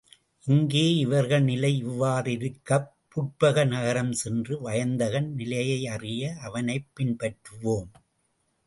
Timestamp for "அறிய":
5.87-6.33